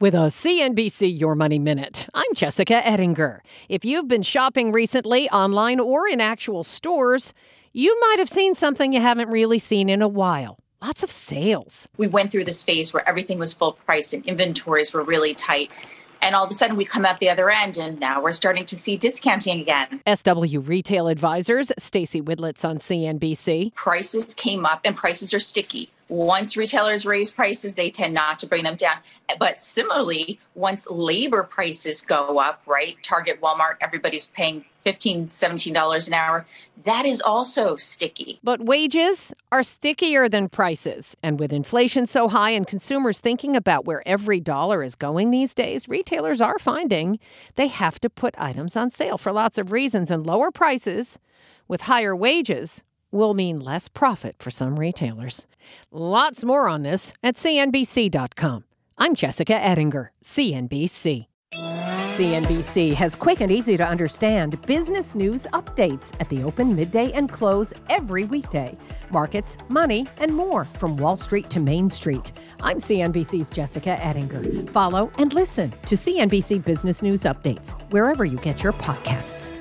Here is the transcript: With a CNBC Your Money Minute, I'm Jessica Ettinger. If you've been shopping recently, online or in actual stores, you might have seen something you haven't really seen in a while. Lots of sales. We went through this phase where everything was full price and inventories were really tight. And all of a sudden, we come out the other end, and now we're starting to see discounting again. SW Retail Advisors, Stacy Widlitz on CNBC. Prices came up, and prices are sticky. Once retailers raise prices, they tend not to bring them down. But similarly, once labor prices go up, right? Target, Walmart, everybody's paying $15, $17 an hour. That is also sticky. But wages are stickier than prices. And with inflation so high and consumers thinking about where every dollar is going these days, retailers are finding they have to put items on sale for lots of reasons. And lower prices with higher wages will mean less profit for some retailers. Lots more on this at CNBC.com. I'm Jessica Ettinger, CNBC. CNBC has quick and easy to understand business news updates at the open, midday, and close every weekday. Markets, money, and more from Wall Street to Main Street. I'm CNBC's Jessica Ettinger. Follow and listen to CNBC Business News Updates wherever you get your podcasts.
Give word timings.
With 0.00 0.14
a 0.14 0.28
CNBC 0.30 1.20
Your 1.20 1.34
Money 1.34 1.58
Minute, 1.58 2.08
I'm 2.14 2.32
Jessica 2.34 2.76
Ettinger. 2.88 3.42
If 3.68 3.84
you've 3.84 4.08
been 4.08 4.22
shopping 4.22 4.72
recently, 4.72 5.28
online 5.28 5.78
or 5.78 6.08
in 6.08 6.22
actual 6.22 6.64
stores, 6.64 7.34
you 7.74 8.00
might 8.00 8.16
have 8.18 8.30
seen 8.30 8.54
something 8.54 8.94
you 8.94 9.00
haven't 9.02 9.28
really 9.28 9.58
seen 9.58 9.90
in 9.90 10.00
a 10.00 10.08
while. 10.08 10.58
Lots 10.80 11.02
of 11.02 11.10
sales. 11.10 11.86
We 11.98 12.06
went 12.06 12.32
through 12.32 12.44
this 12.44 12.64
phase 12.64 12.94
where 12.94 13.06
everything 13.06 13.38
was 13.38 13.52
full 13.52 13.74
price 13.74 14.14
and 14.14 14.24
inventories 14.24 14.94
were 14.94 15.04
really 15.04 15.34
tight. 15.34 15.70
And 16.22 16.34
all 16.34 16.44
of 16.44 16.50
a 16.50 16.54
sudden, 16.54 16.78
we 16.78 16.86
come 16.86 17.04
out 17.04 17.20
the 17.20 17.28
other 17.28 17.50
end, 17.50 17.76
and 17.76 18.00
now 18.00 18.22
we're 18.22 18.32
starting 18.32 18.64
to 18.66 18.76
see 18.76 18.96
discounting 18.96 19.60
again. 19.60 20.00
SW 20.06 20.60
Retail 20.60 21.08
Advisors, 21.08 21.72
Stacy 21.78 22.22
Widlitz 22.22 22.66
on 22.66 22.78
CNBC. 22.78 23.74
Prices 23.74 24.32
came 24.34 24.64
up, 24.64 24.80
and 24.82 24.96
prices 24.96 25.34
are 25.34 25.40
sticky. 25.40 25.90
Once 26.10 26.56
retailers 26.56 27.06
raise 27.06 27.30
prices, 27.30 27.76
they 27.76 27.88
tend 27.88 28.12
not 28.12 28.36
to 28.36 28.46
bring 28.46 28.64
them 28.64 28.74
down. 28.74 28.96
But 29.38 29.60
similarly, 29.60 30.40
once 30.56 30.90
labor 30.90 31.44
prices 31.44 32.00
go 32.00 32.40
up, 32.40 32.64
right? 32.66 33.00
Target, 33.00 33.40
Walmart, 33.40 33.76
everybody's 33.80 34.26
paying 34.26 34.64
$15, 34.84 35.26
$17 35.26 36.08
an 36.08 36.14
hour. 36.14 36.46
That 36.82 37.06
is 37.06 37.20
also 37.20 37.76
sticky. 37.76 38.40
But 38.42 38.60
wages 38.60 39.32
are 39.52 39.62
stickier 39.62 40.28
than 40.28 40.48
prices. 40.48 41.16
And 41.22 41.38
with 41.38 41.52
inflation 41.52 42.06
so 42.06 42.28
high 42.28 42.50
and 42.50 42.66
consumers 42.66 43.20
thinking 43.20 43.54
about 43.54 43.84
where 43.84 44.02
every 44.04 44.40
dollar 44.40 44.82
is 44.82 44.96
going 44.96 45.30
these 45.30 45.54
days, 45.54 45.88
retailers 45.88 46.40
are 46.40 46.58
finding 46.58 47.20
they 47.54 47.68
have 47.68 48.00
to 48.00 48.10
put 48.10 48.34
items 48.36 48.74
on 48.74 48.90
sale 48.90 49.16
for 49.16 49.30
lots 49.30 49.58
of 49.58 49.70
reasons. 49.70 50.10
And 50.10 50.26
lower 50.26 50.50
prices 50.50 51.20
with 51.68 51.82
higher 51.82 52.16
wages 52.16 52.82
will 53.10 53.34
mean 53.34 53.60
less 53.60 53.88
profit 53.88 54.36
for 54.38 54.50
some 54.50 54.78
retailers. 54.78 55.46
Lots 55.92 56.44
more 56.44 56.68
on 56.68 56.82
this 56.82 57.12
at 57.22 57.36
CNBC.com. 57.36 58.64
I'm 58.98 59.14
Jessica 59.14 59.54
Ettinger, 59.54 60.12
CNBC. 60.22 61.26
CNBC 62.10 62.92
has 62.92 63.14
quick 63.14 63.40
and 63.40 63.50
easy 63.50 63.76
to 63.76 63.86
understand 63.86 64.60
business 64.66 65.14
news 65.14 65.46
updates 65.54 66.12
at 66.20 66.28
the 66.28 66.42
open, 66.42 66.74
midday, 66.74 67.10
and 67.12 67.32
close 67.32 67.72
every 67.88 68.24
weekday. 68.24 68.76
Markets, 69.10 69.56
money, 69.68 70.06
and 70.18 70.34
more 70.34 70.66
from 70.76 70.96
Wall 70.98 71.16
Street 71.16 71.48
to 71.50 71.60
Main 71.60 71.88
Street. 71.88 72.32
I'm 72.60 72.76
CNBC's 72.76 73.48
Jessica 73.48 73.92
Ettinger. 74.04 74.70
Follow 74.70 75.10
and 75.18 75.32
listen 75.32 75.70
to 75.86 75.94
CNBC 75.94 76.62
Business 76.64 77.00
News 77.00 77.22
Updates 77.22 77.72
wherever 77.90 78.24
you 78.24 78.36
get 78.38 78.62
your 78.62 78.74
podcasts. 78.74 79.52